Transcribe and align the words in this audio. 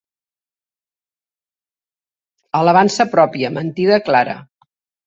Alabança 2.61 3.09
pròpia, 3.17 3.57
mentida 3.61 4.03
clara. 4.11 4.41